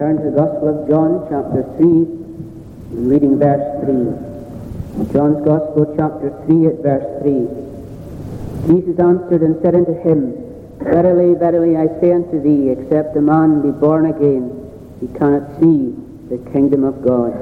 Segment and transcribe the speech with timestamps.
[0.00, 1.84] turn to the Gospel of John, chapter 3,
[3.04, 5.12] reading verse 3.
[5.12, 7.44] John's Gospel, chapter 3, at verse 3.
[8.64, 10.32] Jesus answered and said unto him,
[10.80, 14.72] Verily, verily, I say unto thee, except a man be born again,
[15.04, 15.92] he cannot see
[16.32, 17.36] the kingdom of God.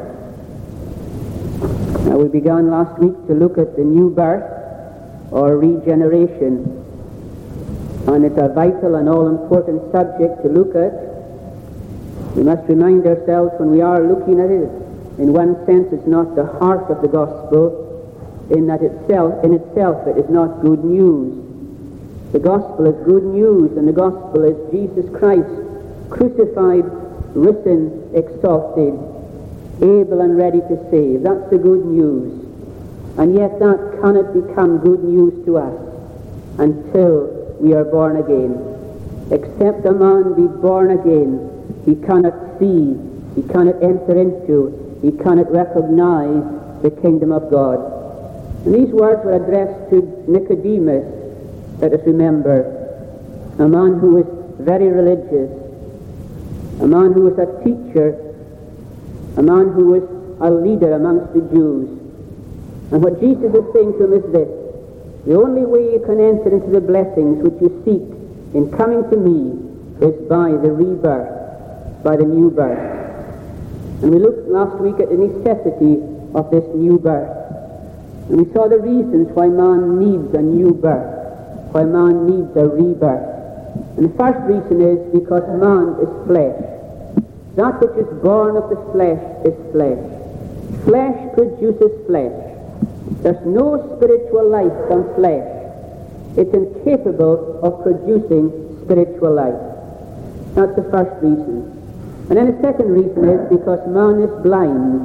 [2.11, 4.43] Now, we began last week to look at the new birth
[5.30, 6.75] or regeneration,
[8.09, 11.07] and it's a vital and all important subject to look at
[12.39, 14.70] we must remind ourselves when we are looking at it,
[15.19, 17.83] in one sense it's not the heart of the gospel,
[18.55, 21.34] in that itself, in itself it is not good news.
[22.30, 25.51] The gospel is good news, and the gospel is Jesus Christ,
[26.10, 26.87] crucified,
[27.34, 28.95] risen, exalted,
[29.82, 31.27] able and ready to save.
[31.27, 32.38] That's the good news.
[33.18, 35.74] And yet that cannot become good news to us
[36.60, 38.62] until we are born again.
[39.34, 41.57] Except a man be born again,
[41.88, 43.01] he cannot see,
[43.34, 46.45] he cannot enter into, he cannot recognize
[46.82, 47.80] the kingdom of God.
[48.66, 51.09] And these words were addressed to Nicodemus,
[51.80, 52.77] let us remember,
[53.59, 54.27] a man who was
[54.60, 55.49] very religious,
[56.82, 58.12] a man who was a teacher,
[59.38, 60.05] a man who was
[60.43, 61.88] a leader amongst the Jews.
[62.93, 64.49] And what Jesus is saying to him is this,
[65.25, 68.05] the only way you can enter into the blessings which you seek
[68.55, 69.56] in coming to me
[70.05, 71.38] is by the rebirth
[72.03, 72.78] by the new birth.
[74.03, 75.99] And we looked last week at the necessity
[76.34, 77.34] of this new birth.
[78.28, 82.69] And we saw the reasons why man needs a new birth, why man needs a
[82.69, 83.97] rebirth.
[83.97, 86.60] And the first reason is because man is flesh.
[87.56, 89.99] That which is born of the flesh is flesh.
[90.84, 92.37] Flesh produces flesh.
[93.22, 95.43] There's no spiritual life from flesh.
[96.37, 98.53] It's incapable of producing
[98.84, 99.59] spiritual life.
[100.55, 101.78] That's the first reason.
[102.28, 105.00] And then the second reason is because man is blind.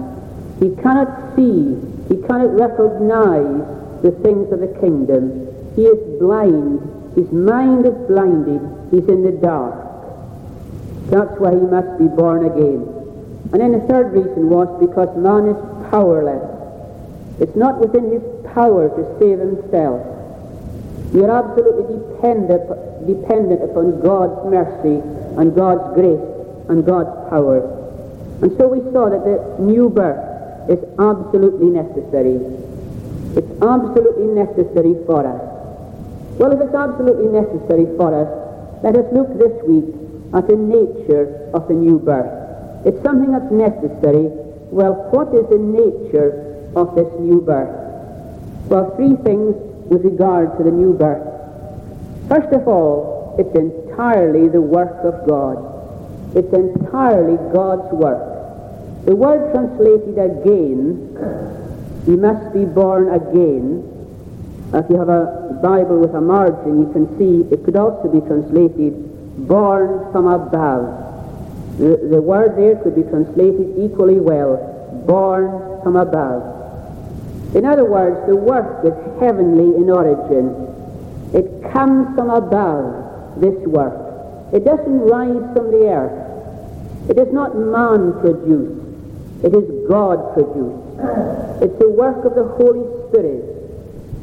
[0.59, 1.79] He cannot see,
[2.09, 3.63] he cannot recognize
[4.03, 5.47] the things of the kingdom.
[5.75, 6.83] He is blind.
[7.15, 8.59] His mind is blinded.
[8.91, 9.79] He's in the dark.
[11.07, 12.91] That's why he must be born again.
[13.53, 16.43] And then the third reason was because man is powerless.
[17.39, 18.23] It's not within his
[18.53, 20.03] power to save himself.
[21.13, 22.67] We are absolutely dependent,
[23.07, 24.99] dependent upon God's mercy
[25.39, 26.33] and God's grace
[26.69, 27.61] and God's power.
[28.41, 30.33] And so we saw that the new birth
[30.69, 32.39] is absolutely necessary.
[33.35, 35.41] It's absolutely necessary for us.
[36.39, 39.95] Well, if it's absolutely necessary for us, let us look this week
[40.33, 42.85] at the nature of the new birth.
[42.85, 44.27] It's something that's necessary.
[44.73, 47.71] Well, what is the nature of this new birth?
[48.67, 49.55] Well, three things
[49.89, 51.27] with regard to the new birth.
[52.27, 55.72] First of all, it's entirely the work of God.
[56.35, 59.05] It's entirely God's work.
[59.05, 61.13] The word translated again,
[62.07, 63.89] you must be born again.
[64.73, 68.19] If you have a Bible with a margin, you can see it could also be
[68.25, 71.77] translated born from above.
[71.77, 77.55] The, the word there could be translated equally well, born from above.
[77.55, 80.73] In other words, the work is heavenly in origin.
[81.33, 83.99] It comes from above, this work.
[84.53, 86.22] It doesn't rise from the earth.
[87.09, 88.79] It is not man produced.
[89.43, 90.83] It is God produced.
[91.61, 93.43] It's the work of the Holy Spirit.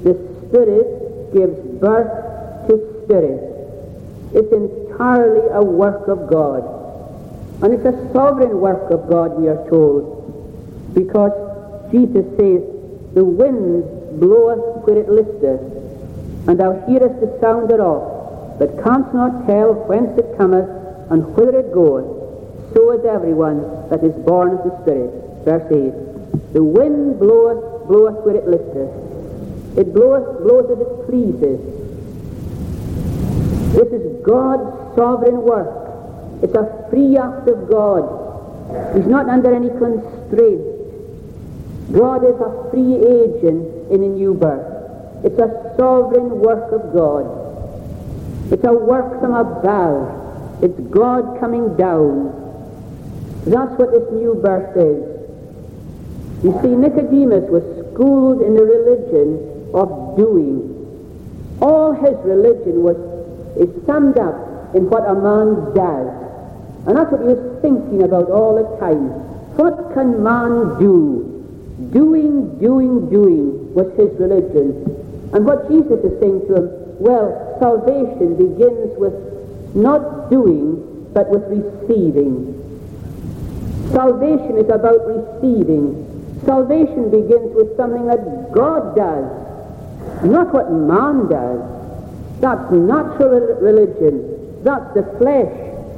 [0.03, 0.17] The
[0.49, 3.51] Spirit gives birth to Spirit.
[4.33, 6.65] It's entirely a work of God.
[7.63, 11.33] And it's a sovereign work of God, we are told, because
[11.93, 12.62] Jesus says,
[13.12, 13.85] The wind
[14.19, 15.61] bloweth where it listeth,
[16.49, 20.69] and thou hearest the sound thereof, but canst not tell whence it cometh
[21.11, 22.19] and whither it goeth
[22.75, 25.10] so is everyone that is born of the Spirit.
[25.44, 26.53] Verse 8.
[26.53, 28.91] The wind bloweth, bloweth where it listeth.
[29.78, 31.58] It bloweth, bloweth as it pleases.
[33.75, 36.42] This is God's sovereign work.
[36.42, 38.06] It's a free act of God.
[38.94, 40.62] He's not under any constraint.
[41.93, 45.25] God is a free agent in a new birth.
[45.25, 47.26] It's a sovereign work of God.
[48.52, 50.62] It's a work from above.
[50.62, 52.39] It's God coming down
[53.46, 55.20] that's what this new birth is.
[56.44, 60.76] You see, Nicodemus was schooled in the religion of doing.
[61.60, 62.96] All his religion was
[63.56, 66.08] is summed up in what a man does.
[66.87, 69.10] And that's what he was thinking about all the time.
[69.56, 71.26] What can man do?
[71.92, 74.84] Doing, doing, doing was his religion.
[75.34, 76.69] And what Jesus is saying to him,
[77.00, 79.14] well, salvation begins with
[79.75, 82.60] not doing, but with receiving.
[83.92, 86.06] Salvation is about receiving.
[86.44, 91.60] Salvation begins with something that God does, not what man does.
[92.40, 94.62] That's natural religion.
[94.62, 95.52] That's the flesh.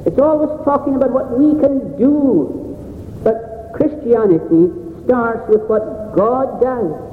[0.06, 2.76] It's always talking about what we can do.
[3.22, 4.72] But Christianity
[5.04, 7.12] starts with what God does.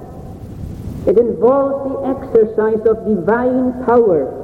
[1.08, 4.36] It involves the exercise of divine power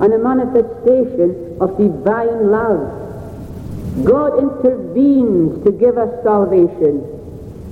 [0.00, 3.01] and a manifestation of divine love.
[4.04, 7.04] God intervenes to give us salvation,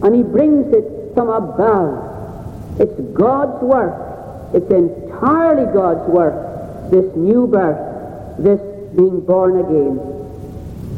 [0.03, 2.79] and He brings it from above.
[2.79, 4.53] It's God's work.
[4.53, 8.61] It's entirely God's work, this new birth, this
[8.95, 9.99] being born again.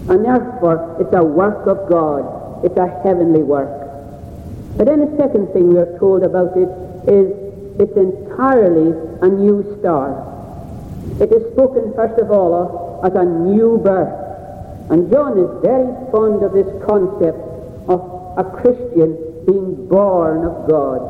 [0.08, 2.64] And therefore, it's a work of God.
[2.64, 3.70] It's a heavenly work.
[4.76, 6.68] But then the second thing we are told about it
[7.08, 7.30] is
[7.78, 10.16] it's entirely a new start.
[11.20, 14.21] It is spoken, first of all, as a new birth.
[14.92, 17.40] And John is very fond of this concept
[17.88, 18.00] of
[18.36, 19.16] a Christian
[19.46, 21.00] being born of God.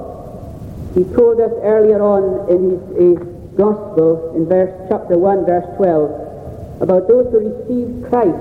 [0.94, 3.18] He told us earlier on in his,
[3.56, 8.38] gospel, in verse chapter 1, verse 12, about those who received Christ.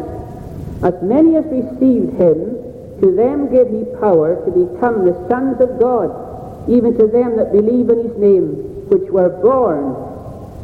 [0.83, 2.61] As many as received him,
[3.01, 7.51] to them gave he power to become the sons of God, even to them that
[7.51, 9.97] believe in his name, which were born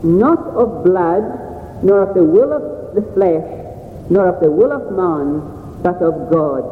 [0.03, 3.66] not of blood, nor of the will of the flesh,
[4.09, 6.63] nor of the will of man, but of God.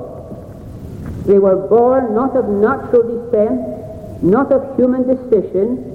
[1.26, 5.92] They were born not of natural descent, not of human decision,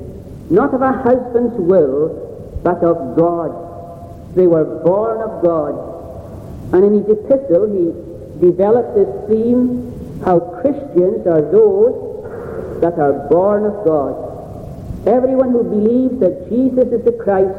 [0.51, 4.35] not of a husband's will, but of God.
[4.35, 6.75] They were born of God.
[6.75, 13.65] And in his epistle, he develops this theme how Christians are those that are born
[13.65, 15.07] of God.
[15.07, 17.57] Everyone who believes that Jesus is the Christ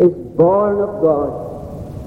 [0.00, 1.51] is born of God.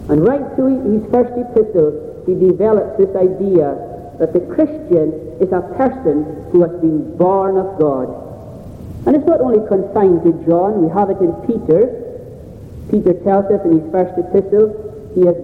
[0.10, 3.74] And right through his first epistle, he develops this idea
[4.20, 5.12] that the Christian
[5.42, 8.08] is a person who has been born of God.
[9.06, 12.02] And it's not only confined to John, we have it in Peter.
[12.90, 15.36] Peter tells us in his first epistle, he has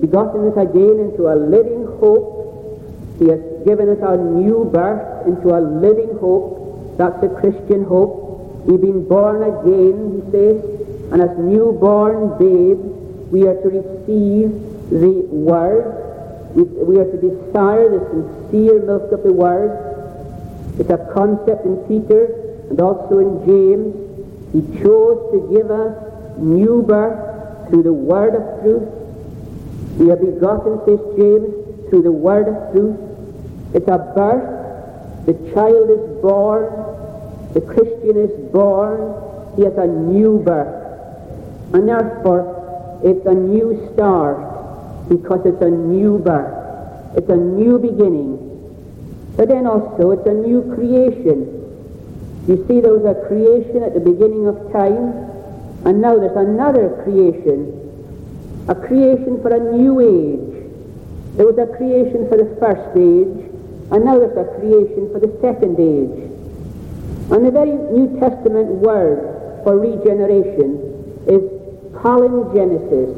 [0.00, 2.82] begotten us again into a living hope.
[3.18, 6.98] He has given us a new birth into a living hope.
[6.98, 8.66] That's the Christian hope.
[8.66, 10.58] We've been born again, he says,
[11.10, 12.86] and as newborn babes,
[13.30, 14.50] we are to receive
[14.90, 16.06] the Word.
[16.54, 19.84] We, are to desire the sincere milk of the Word.
[20.78, 23.94] It's a concept in Peter and also in James.
[24.52, 28.88] He chose to give us new birth through the Word of truth.
[29.98, 32.96] We are begotten, says James, through the Word of truth.
[33.74, 35.26] It's a birth.
[35.26, 36.64] The child is born.
[37.52, 39.56] The Christian is born.
[39.56, 41.74] He has a new birth.
[41.74, 42.57] And therefore,
[43.04, 47.16] it's a new start because it's a new birth.
[47.16, 48.44] It's a new beginning.
[49.36, 51.54] But then also it's a new creation.
[52.46, 55.14] You see there was a creation at the beginning of time,
[55.84, 57.74] and now there's another creation.
[58.68, 60.48] A creation for a new age.
[61.36, 63.48] There was a creation for the first age,
[63.92, 66.28] and now there's a creation for the second age.
[67.30, 71.57] And the very New Testament word for regeneration is
[72.02, 73.12] palingenesis,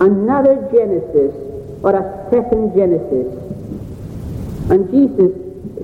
[0.00, 1.34] another Genesis,
[1.82, 3.28] or a second Genesis.
[4.70, 5.32] And Jesus,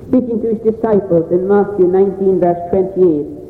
[0.08, 3.46] speaking to his disciples in Matthew 19, verse 28,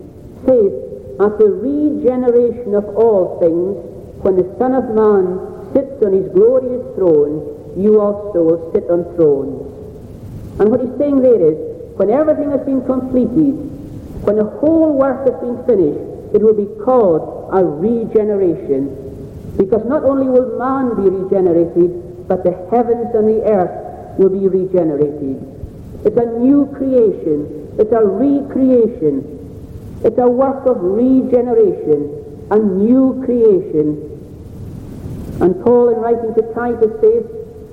[0.47, 0.73] says,
[1.21, 3.77] At the regeneration of all things,
[4.23, 9.05] when the Son of Man sits on his glorious throne, you also will sit on
[9.17, 9.61] thrones.
[10.59, 11.57] And what he's saying there is,
[12.01, 13.55] when everything has been completed,
[14.25, 16.01] when the whole work has been finished,
[16.35, 19.03] it will be called a regeneration.
[19.57, 24.49] Because not only will man be regenerated, but the heavens and the earth will be
[24.49, 25.41] regenerated.
[26.05, 27.75] It's a new creation.
[27.79, 29.33] It's a recreation.
[30.05, 34.13] It's a work of regeneration, a new creation.
[35.41, 37.25] And Paul, in writing to Titus, says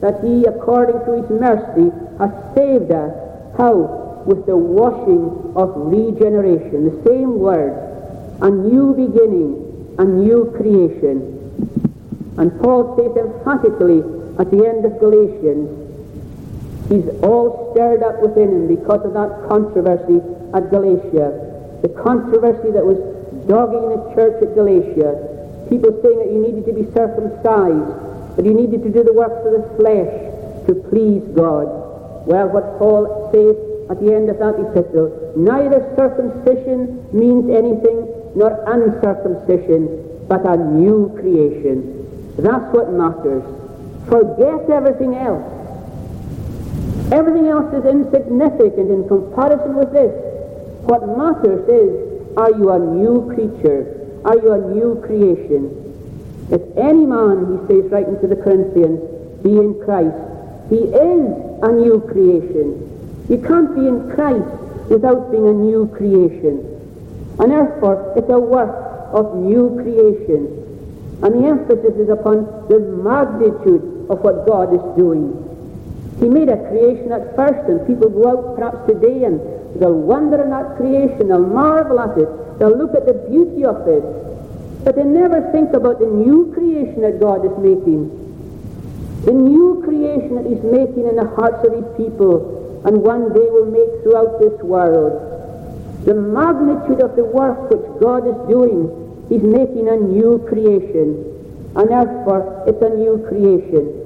[0.02, 3.12] that he, according to his mercy, has saved us.
[3.58, 4.24] How?
[4.26, 6.86] With the washing of regeneration.
[6.86, 7.94] The same word
[8.44, 9.63] a new beginning,
[10.00, 11.40] a new creation.
[12.38, 14.02] And Paul says emphatically
[14.40, 15.70] at the end of Galatians,
[16.90, 20.18] he's all stirred up within him because of that controversy
[20.54, 22.98] at Galatia, the controversy that was
[23.46, 28.54] dogging the church at Galatia, people saying that you needed to be circumcised, that you
[28.54, 30.14] needed to do the works of the flesh
[30.66, 31.70] to please God.
[32.26, 33.58] Well, what Paul says
[33.92, 41.12] at the end of that epistle, neither circumcision means anything nor uncircumcision, but a new
[41.20, 42.34] creation.
[42.38, 43.44] That's what matters.
[44.08, 45.44] Forget everything else.
[47.12, 50.12] Everything else is insignificant in comparison with this.
[50.84, 54.22] What matters is, are you a new creature?
[54.26, 55.80] Are you a new creation?
[56.50, 59.00] If any man, he says writing to the Corinthians,
[59.44, 60.18] be in Christ,
[60.70, 61.24] he is
[61.62, 62.90] a new creation.
[63.30, 64.50] You can't be in Christ
[64.90, 66.73] without being a new creation.
[67.40, 68.74] And therefore, it's a work
[69.14, 70.64] of new creation.
[71.24, 75.32] And the emphasis is upon the magnitude of what God is doing.
[76.20, 79.40] He made a creation at first, and people go out perhaps today and
[79.80, 83.88] they'll wonder at that creation, they'll marvel at it, they'll look at the beauty of
[83.88, 84.04] it,
[84.86, 88.12] but they never think about the new creation that God is making.
[89.26, 93.48] The new creation that He's making in the hearts of His people, and one day
[93.50, 95.33] will make throughout this world.
[96.04, 98.92] The magnitude of the work which God is doing,
[99.30, 101.16] He's making a new creation,
[101.76, 104.04] and therefore it's a new creation.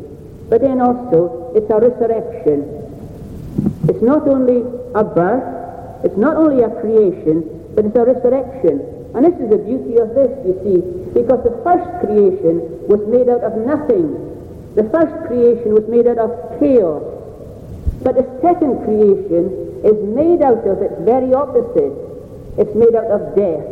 [0.49, 2.69] But then also, it's a resurrection.
[3.89, 4.61] It's not only
[4.93, 7.43] a birth, it's not only a creation,
[7.75, 8.77] but it's a resurrection.
[9.15, 10.79] And this is the beauty of this, you see,
[11.17, 14.13] because the first creation was made out of nothing.
[14.75, 17.01] The first creation was made out of chaos.
[18.05, 21.93] But the second creation is made out of its very opposite.
[22.57, 23.65] It's made out of death.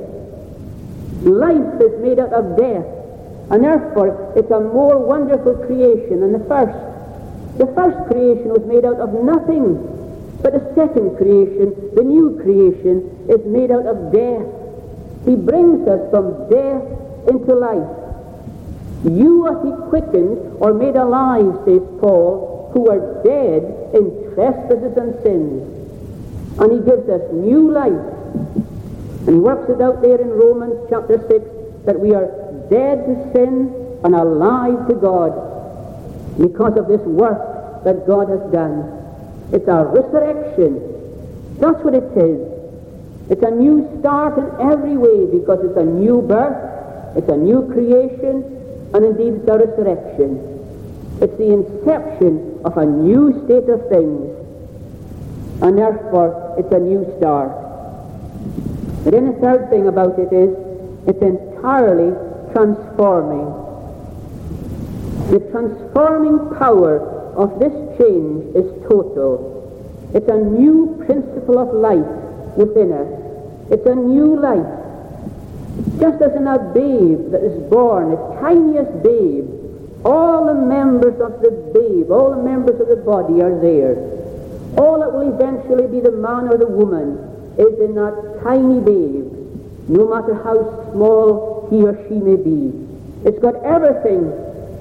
[1.24, 2.86] Life is made out of death.
[3.50, 6.78] And therefore, it's a more wonderful creation than the first.
[7.58, 9.78] The first creation was made out of nothing.
[10.42, 14.46] But the second creation, the new creation, is made out of death.
[15.26, 16.86] He brings us from death
[17.30, 17.90] into life.
[19.06, 25.22] You are he quickened or made alive, says Paul, who are dead in trespasses and
[25.24, 25.85] sins.
[26.60, 27.92] And he gives us new life.
[29.28, 32.28] And he works it out there in Romans chapter 6 that we are
[32.70, 35.34] dead to sin and alive to God
[36.38, 38.92] because of this work that God has done.
[39.52, 41.58] It's a resurrection.
[41.60, 42.56] That's what it is.
[43.30, 47.66] It's a new start in every way because it's a new birth, it's a new
[47.74, 50.56] creation, and indeed it's a resurrection.
[51.22, 54.30] It's the inception of a new state of things,
[55.62, 57.52] and therefore it's a new start.
[59.04, 60.56] But then the third thing about it is
[61.08, 62.12] it's entirely
[62.54, 63.46] transforming.
[65.32, 67.00] The transforming power
[67.36, 69.54] of this change is total.
[70.14, 73.72] It's a new principle of life within us.
[73.72, 74.66] It's a new life.
[76.00, 79.50] Just as in a babe that is born, the tiniest babe,
[80.06, 84.15] all the members of the babe, all the members of the body are there.
[84.78, 87.18] All that will eventually be the man or the woman
[87.58, 89.32] is in that tiny babe,
[89.88, 92.74] no matter how small he or she may be.
[93.24, 94.32] It's got everything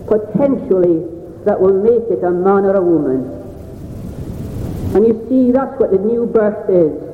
[0.06, 1.06] potentially
[1.44, 3.40] that will make it a man or a woman.
[4.94, 7.04] And you see, that's what the new birth is.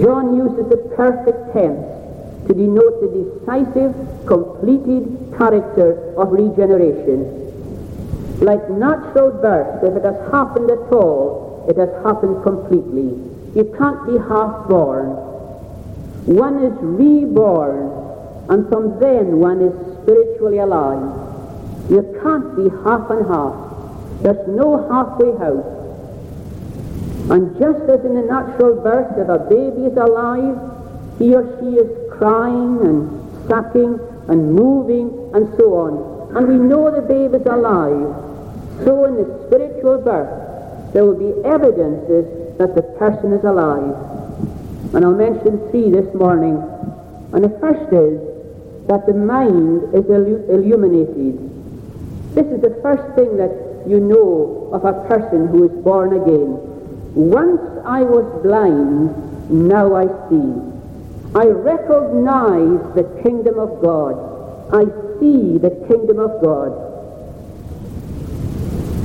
[0.00, 1.84] John uses the perfect tense
[2.46, 3.94] to denote the decisive,
[4.26, 7.49] completed character of regeneration.
[8.40, 13.12] Like natural birth, if it has happened at all, it has happened completely.
[13.54, 15.08] You can't be half born.
[16.24, 17.92] One is reborn,
[18.48, 21.04] and from then one is spiritually alive.
[21.90, 23.54] You can't be half and half.
[24.22, 25.80] There's no halfway house.
[27.30, 30.56] And just as in the natural birth, if a baby is alive,
[31.18, 36.36] he or she is crying and sucking and moving and so on.
[36.36, 38.29] And we know the baby is alive.
[38.84, 43.94] So in the spiritual birth, there will be evidences that the person is alive.
[44.94, 46.56] And I'll mention three this morning.
[47.32, 48.18] And the first is
[48.88, 51.38] that the mind is illuminated.
[52.34, 56.58] This is the first thing that you know of a person who is born again.
[57.14, 59.14] Once I was blind,
[59.50, 60.70] now I see.
[61.34, 64.18] I recognize the kingdom of God.
[64.72, 64.84] I
[65.20, 66.89] see the kingdom of God.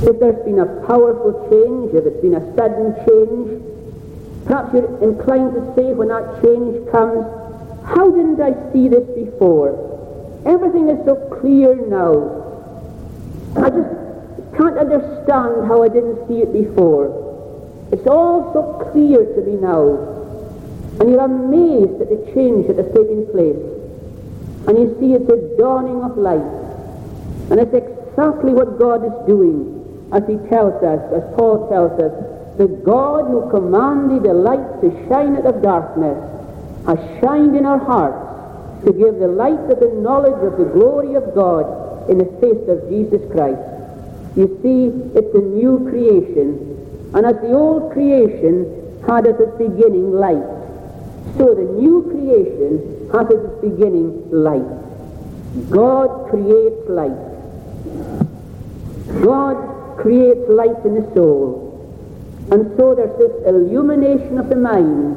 [0.02, 3.64] If there's been a powerful change, if it's been a sudden change,
[4.44, 7.24] perhaps you're inclined to say when that change comes,
[7.82, 9.72] how didn't I see this before?
[10.44, 12.28] Everything is so clear now.
[13.56, 13.88] I just
[14.52, 17.08] can't understand how I didn't see it before.
[17.90, 19.96] It's all so clear to me now.
[21.00, 23.64] And you're amazed at the change that has taken place.
[24.68, 26.44] And you see it's the dawning of light.
[27.48, 29.75] And it's exactly what God is doing
[30.12, 32.12] as he tells us, as Paul tells us,
[32.58, 36.16] the God who commanded the light to shine out of darkness
[36.86, 41.14] has shined in our hearts to give the light of the knowledge of the glory
[41.14, 43.60] of God in the face of Jesus Christ.
[44.36, 47.10] You see, it's a new creation.
[47.14, 50.44] And as the old creation had at its beginning light,
[51.36, 54.64] so the new creation has at its beginning light.
[55.70, 57.16] God creates light.
[59.22, 61.66] God creates light in the soul.
[62.50, 65.16] And so there's this illumination of the mind.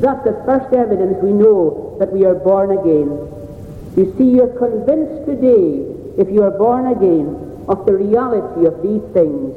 [0.00, 3.08] That's the first evidence we know that we are born again.
[3.96, 5.86] You see, you're convinced today,
[6.18, 9.54] if you are born again, of the reality of these things.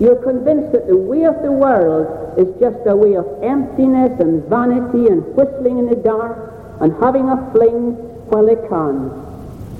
[0.00, 4.44] You're convinced that the way of the world is just a way of emptiness and
[4.44, 7.92] vanity and whistling in the dark and having a fling
[8.28, 9.08] while they can.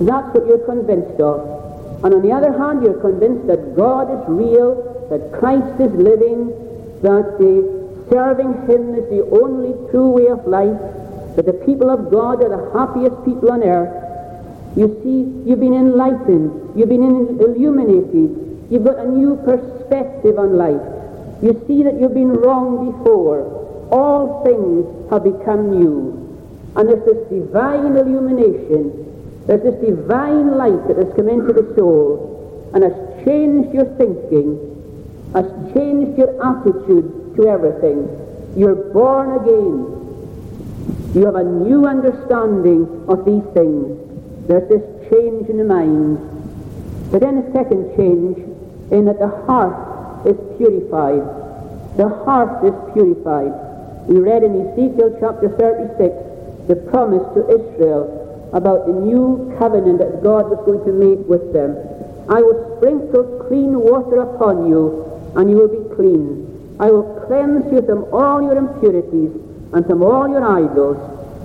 [0.05, 1.60] That's what you're convinced of.
[2.03, 6.49] And on the other hand, you're convinced that God is real, that Christ is living,
[7.03, 7.81] that the
[8.11, 10.79] serving Him is the only true way of life,
[11.37, 14.01] that the people of God are the happiest people on earth,
[14.77, 20.81] you see, you've been enlightened, you've been illuminated, you've got a new perspective on life.
[21.43, 23.89] You see that you've been wrong before.
[23.91, 26.15] All things have become new.
[26.77, 29.10] And there's this divine illumination,
[29.47, 32.95] there's this divine light that has come into the soul and has
[33.25, 34.59] changed your thinking,
[35.35, 38.09] has changed your attitude to everything.
[38.57, 39.97] You're born again.
[41.15, 44.47] You have a new understanding of these things.
[44.47, 46.19] There's this change in the mind.
[47.11, 48.39] But then a second change
[48.93, 51.27] in that the heart is purified.
[51.97, 53.51] The heart is purified.
[54.07, 58.20] We read in Ezekiel chapter 36 the promise to Israel
[58.53, 61.77] about the new covenant that God was going to make with them.
[62.29, 66.77] I will sprinkle clean water upon you, and you will be clean.
[66.81, 69.31] I will cleanse you from all your impurities
[69.73, 70.99] and from all your idols.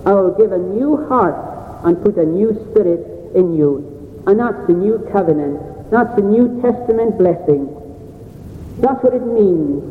[0.05, 1.35] I will give a new heart
[1.83, 4.23] and put a new spirit in you.
[4.27, 5.91] And that's the new covenant.
[5.91, 7.69] That's the New Testament blessing.
[8.79, 9.83] That's what it means.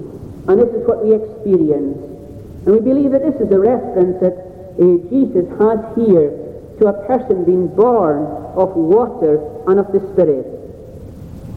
[0.48, 1.98] And this is what we experience.
[2.66, 6.43] And we believe that this is a reference that uh, Jesus has here
[6.78, 10.46] to a person being born of water and of the Spirit.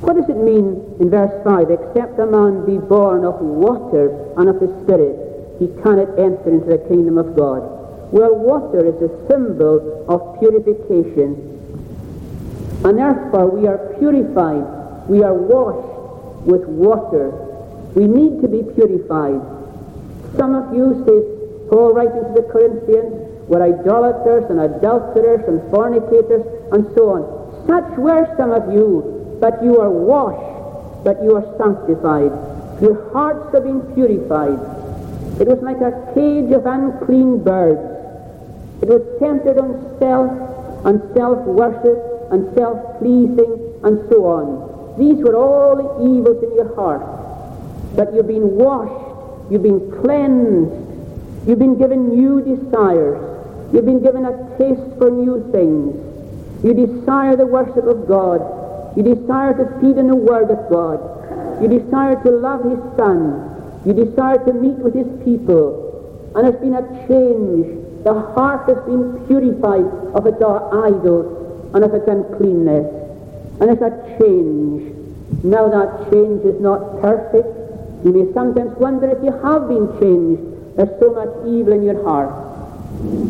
[0.02, 1.72] What does it mean in verse 5?
[1.72, 5.18] Except a man be born of water and of the Spirit,
[5.60, 7.66] he cannot enter into the kingdom of God.
[8.14, 11.58] Well, water is a symbol of purification.
[12.86, 15.10] And therefore we are purified.
[15.10, 17.32] We are washed with water.
[17.96, 19.42] We need to be purified.
[20.38, 21.26] Some of you, says
[21.70, 27.22] Paul writing to the Corinthians, were idolaters and adulterers and fornicators and so on.
[27.68, 32.32] Such were some of you, but you are washed, but you are sanctified.
[32.82, 34.60] Your hearts have been purified.
[35.40, 37.98] It was like a cage of unclean birds
[38.82, 40.30] it was centered on self
[40.86, 45.00] and self-worship and self-pleasing and so on.
[45.00, 47.02] These were all the evils in your heart.
[47.96, 53.18] But you've been washed, you've been cleansed, you've been given new desires,
[53.74, 55.96] you've been given a taste for new things.
[56.64, 58.42] You desire the worship of God.
[58.98, 61.62] You desire to feed on the Word of God.
[61.62, 63.82] You desire to love His Son.
[63.86, 66.32] You desire to meet with His people.
[66.36, 69.84] And there's been a change the heart has been purified
[70.16, 71.28] of its idols
[71.76, 72.88] and of its uncleanness.
[73.60, 74.96] And it's a change.
[75.44, 77.52] Now that change is not perfect.
[78.06, 80.78] You may sometimes wonder if you have been changed.
[80.78, 82.47] There's so much evil in your heart.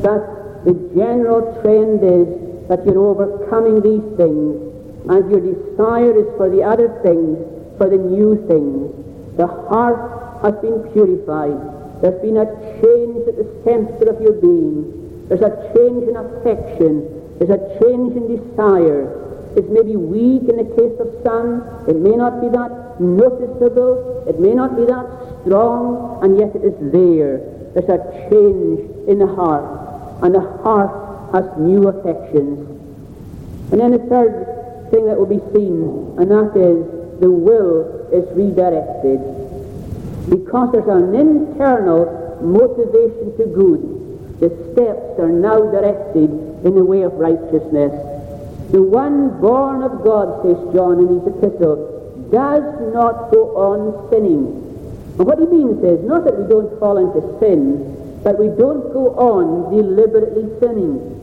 [0.01, 4.67] But the general trend is that you're overcoming these things
[5.09, 7.39] and your desire is for the other things,
[7.77, 8.91] for the new things.
[9.37, 11.55] The heart has been purified.
[12.01, 12.45] There's been a
[12.83, 15.25] change at the center of your being.
[15.29, 17.37] There's a change in affection.
[17.39, 19.27] There's a change in desire.
[19.55, 21.63] It's maybe weak in the case of some.
[21.87, 24.25] It may not be that noticeable.
[24.27, 25.07] It may not be that
[25.41, 27.56] strong, and yet it is there.
[27.77, 28.01] There's a
[28.33, 32.65] change in the heart, and the heart has new affections.
[33.71, 38.25] And then the third thing that will be seen, and that is the will is
[38.35, 39.21] redirected
[40.27, 46.33] because there's an internal motivation to good, the steps are now directed
[46.65, 47.93] in the way of righteousness.
[48.71, 54.66] The one born of God, says John in his epistle, does not go on sinning.
[55.17, 58.93] And what he means is not that we don't fall into sin, but we don't
[58.93, 61.13] go on deliberately sinning.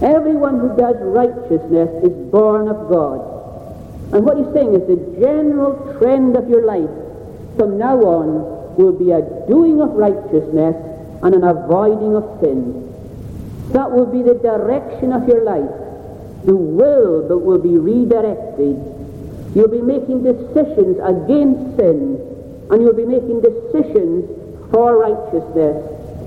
[0.00, 3.20] Everyone who does righteousness is born of God.
[4.12, 6.90] And what he's saying is the general trend of your life
[7.56, 10.74] from now on will be a doing of righteousness
[11.22, 12.88] and an avoiding of sin.
[13.72, 15.70] That will be the direction of your life.
[16.44, 18.80] The will that will be redirected.
[19.54, 22.16] You'll be making decisions against sin,
[22.70, 24.30] and you'll be making decisions
[24.70, 25.76] for righteousness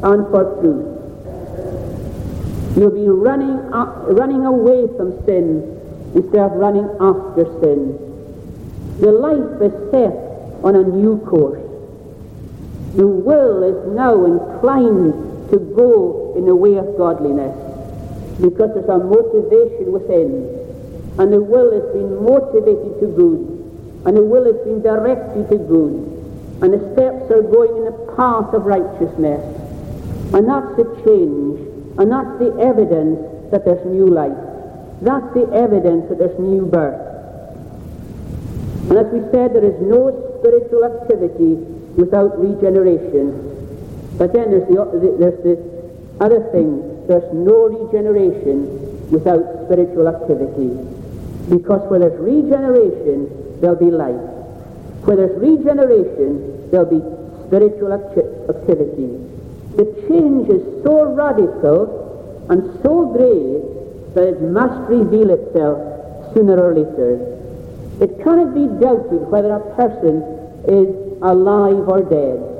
[0.04, 0.94] and for truth.
[2.78, 5.80] You'll be running, up, running away from sin
[6.16, 8.00] instead of running after sin.
[9.00, 10.14] Your life is set
[10.64, 11.62] on a new course.
[12.96, 17.56] The will is now inclined to go in the way of godliness
[18.42, 20.50] because there's a motivation within.
[21.20, 24.04] And the will has been motivated to good.
[24.06, 26.23] And the will has been directed to good.
[26.63, 29.43] And the steps are going in the path of righteousness.
[30.32, 31.60] And that's the change.
[31.99, 34.32] And that's the evidence that there's new life.
[35.02, 37.04] That's the evidence that there's new birth.
[38.89, 40.08] And as we said, there is no
[40.39, 41.60] spiritual activity
[41.99, 44.15] without regeneration.
[44.17, 45.60] But then there's the, there's the
[46.23, 47.08] other thing.
[47.08, 50.80] There's no regeneration without spiritual activity.
[51.49, 54.33] Because where there's regeneration, there'll be life.
[55.06, 57.04] Where there's regeneration, there'll be
[57.48, 59.20] spiritual acti- activity.
[59.76, 66.76] The change is so radical and so great that it must reveal itself sooner or
[66.76, 67.34] later.
[68.00, 70.24] It cannot be doubted whether a person
[70.68, 70.88] is
[71.22, 72.54] alive or dead.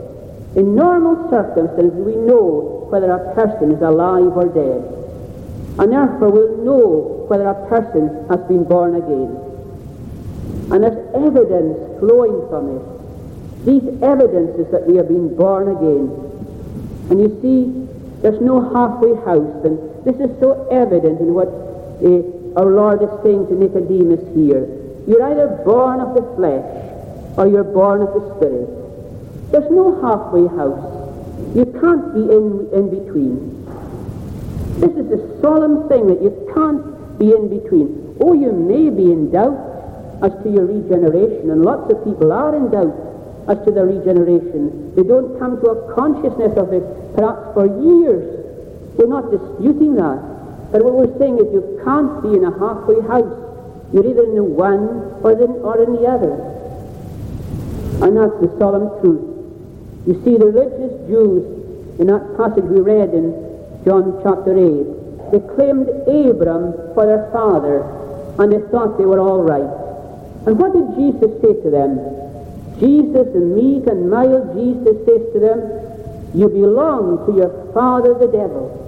[0.56, 4.82] In normal circumstances, we know whether a person is alive or dead.
[5.80, 9.34] And therefore we'll know whether a person has been born again.
[10.72, 12.84] And there's evidence flowing from it.
[13.64, 16.12] These evidences that we have been born again.
[17.10, 17.72] And you see,
[18.22, 19.64] there's no halfway house.
[19.64, 24.68] And this is so evident in what uh, our Lord is saying to Nicodemus here.
[25.08, 26.68] You're either born of the flesh
[27.40, 28.68] or you're born of the Spirit.
[29.52, 30.84] There's no halfway house.
[31.56, 33.64] You can't be in, in between.
[34.80, 36.84] This is a solemn thing that you can't
[37.18, 38.18] be in between.
[38.20, 39.73] Oh, you may be in doubt
[40.22, 43.14] as to your regeneration, and lots of people are in doubt
[43.48, 44.96] as to their regeneration.
[44.96, 46.84] They don't come to a consciousness of it
[47.16, 48.44] perhaps for years.
[48.96, 50.72] We're not disputing that.
[50.72, 53.30] But what we're saying is you can't be in a halfway house.
[53.92, 56.34] You're either in the one or, the, or in the other.
[58.02, 59.34] And that's the solemn truth.
[60.08, 63.32] You see, the religious Jews, in that passage we read in
[63.86, 67.84] John chapter 8, they claimed Abram for their father,
[68.40, 69.83] and they thought they were all right.
[70.46, 72.00] And what did Jesus say to them?
[72.80, 75.60] Jesus, the meek and mild Jesus, says to them,
[76.34, 78.80] You belong to your father, the devil.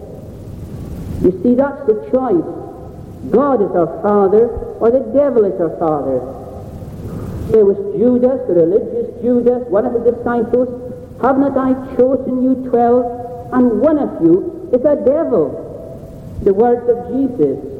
[1.21, 3.31] You see, that's the choice.
[3.31, 6.19] God is our father, or the devil is our father.
[7.51, 10.67] There was Judas, the religious Judas, one of the disciples.
[11.21, 15.63] Have not I chosen you twelve, and one of you is a devil.
[16.43, 17.75] The words of Jesus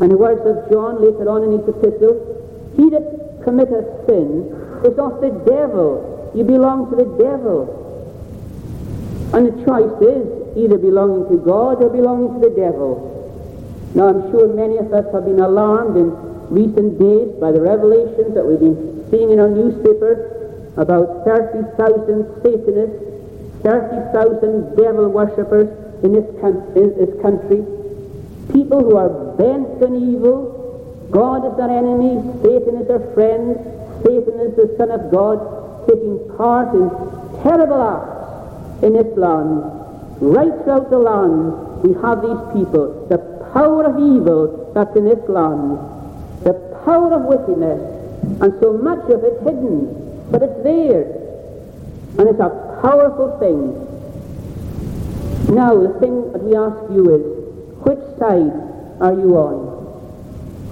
[0.00, 2.35] and the words of John later on in his epistle,
[2.76, 4.52] he that committeth sin
[4.84, 6.32] is of the devil.
[6.34, 7.82] You belong to the devil.
[9.32, 13.12] And the choice is either belonging to God or belonging to the devil.
[13.94, 16.12] Now I'm sure many of us have been alarmed in
[16.52, 23.02] recent days by the revelations that we've been seeing in our newspaper about 30,000 Satanists,
[23.62, 25.68] 30,000 devil worshippers
[26.04, 26.28] in this,
[26.76, 27.64] in this country.
[28.52, 30.55] People who are bent on evil.
[31.10, 32.20] God is their enemy.
[32.42, 33.56] Satan is their friend.
[34.04, 35.40] Satan is the Son of God,
[35.88, 36.90] taking part in
[37.42, 39.62] terrible acts in this land.
[40.20, 43.06] Right throughout the land, we have these people.
[43.08, 43.18] The
[43.52, 45.78] power of evil that's in this land.
[46.42, 47.80] The power of wickedness.
[48.40, 50.28] And so much of it hidden.
[50.30, 51.04] But it's there.
[52.18, 53.86] And it's a powerful thing.
[55.54, 57.22] Now, the thing that we ask you is,
[57.86, 58.52] which side
[59.00, 59.75] are you on?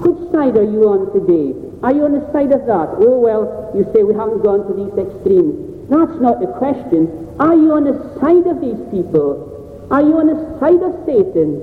[0.01, 1.55] Which side are you on today?
[1.83, 2.97] Are you on the side of that?
[2.99, 5.89] Oh, well, you say we haven't gone to these extremes.
[5.89, 7.37] That's not the question.
[7.39, 9.87] Are you on the side of these people?
[9.91, 11.61] Are you on the side of Satan?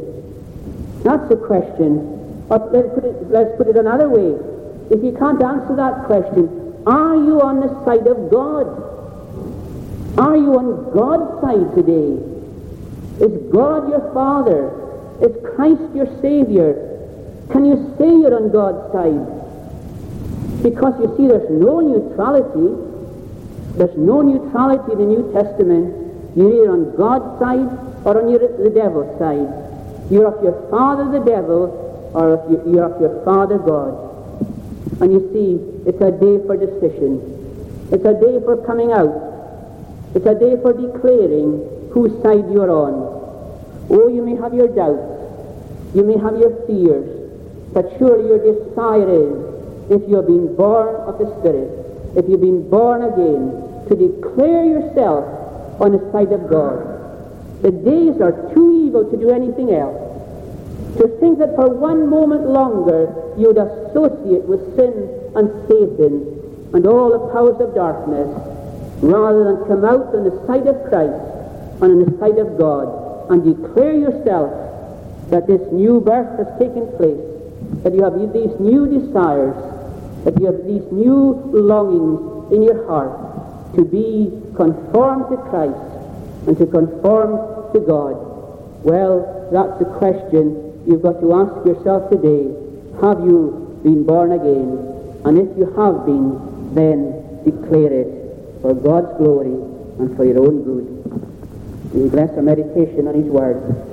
[1.04, 2.46] That's the question.
[2.48, 4.38] But let's put it, let's put it another way.
[4.92, 8.68] If you can't answer that question, are you on the side of God?
[10.20, 12.20] Are you on God's side today?
[13.24, 14.70] Is God your Father?
[15.22, 16.91] Is Christ your Savior?
[17.52, 19.42] Can you say you're on God's side?
[20.64, 22.76] Because you see, there's no neutrality.
[23.78, 26.36] There's no neutrality in the New Testament.
[26.36, 27.68] You're either on God's side
[28.06, 29.50] or on your, the devil's side.
[30.12, 34.12] You're of your father the devil or your, you're of your father God.
[35.02, 37.42] And you see, it's a day for decision.
[37.92, 39.32] It's a day for coming out.
[40.14, 42.94] It's a day for declaring whose side you're on.
[43.90, 47.21] Oh, you may have your doubts, you may have your fears,
[47.74, 49.52] but surely your desire is
[49.92, 51.70] if you have been born of the Spirit,
[52.16, 55.26] if you've been born again, to declare yourself
[55.82, 56.88] on the side of God.
[57.62, 59.98] The days are too evil to do anything else.
[60.98, 64.92] To think that for one moment longer you would associate with sin
[65.36, 68.28] and Satan and all the powers of darkness,
[69.02, 71.24] rather than come out on the side of Christ
[71.82, 74.52] and on the side of God and declare yourself
[75.30, 77.31] that this new birth has taken place,
[77.84, 79.56] that you have these new desires,
[80.26, 86.58] that you have these new longings in your heart to be conformed to Christ and
[86.58, 88.16] to conform to God.
[88.84, 92.52] Well, that's the question you've got to ask yourself today.
[93.02, 94.92] Have you been born again?
[95.26, 99.54] And if you have been, then declare it for God's glory
[100.00, 101.94] and for your own good.
[101.94, 103.88] We bless our meditation on His Word.